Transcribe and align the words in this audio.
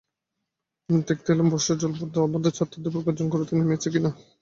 দেখতে 0.89 1.29
এলেম 1.31 1.47
বর্ষার 1.51 1.77
জলধরপটল 1.81 2.21
আমাদের 2.27 2.51
ছাদের 2.57 2.87
উপরে 2.89 3.05
গর্জন 3.07 3.27
করতে 3.31 3.53
নেমেছে 3.55 3.87
কি 3.93 3.99
না। 4.05 4.11